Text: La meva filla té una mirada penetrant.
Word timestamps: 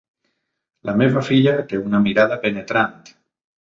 La 0.89 0.95
meva 1.01 1.23
filla 1.29 1.53
té 1.73 1.81
una 1.91 2.01
mirada 2.07 2.39
penetrant. 2.47 2.99